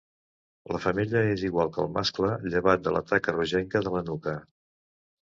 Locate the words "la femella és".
0.75-1.43